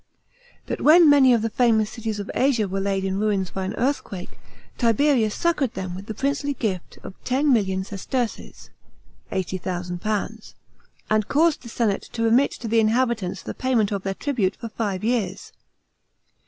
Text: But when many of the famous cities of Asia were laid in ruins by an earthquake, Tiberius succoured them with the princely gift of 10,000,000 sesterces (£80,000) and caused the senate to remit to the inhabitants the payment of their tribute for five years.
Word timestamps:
But 0.65 0.81
when 0.81 1.11
many 1.11 1.31
of 1.31 1.43
the 1.43 1.49
famous 1.51 1.91
cities 1.91 2.19
of 2.19 2.31
Asia 2.33 2.67
were 2.67 2.79
laid 2.79 3.05
in 3.05 3.19
ruins 3.19 3.51
by 3.51 3.65
an 3.65 3.75
earthquake, 3.75 4.39
Tiberius 4.79 5.35
succoured 5.35 5.75
them 5.75 5.93
with 5.93 6.07
the 6.07 6.15
princely 6.15 6.55
gift 6.55 6.97
of 7.03 7.13
10,000,000 7.23 7.85
sesterces 7.85 8.71
(£80,000) 9.31 10.55
and 11.11 11.27
caused 11.27 11.61
the 11.61 11.69
senate 11.69 12.01
to 12.13 12.23
remit 12.23 12.49
to 12.53 12.67
the 12.67 12.79
inhabitants 12.79 13.43
the 13.43 13.53
payment 13.53 13.91
of 13.91 14.01
their 14.01 14.15
tribute 14.15 14.55
for 14.55 14.69
five 14.69 15.03
years. 15.03 15.51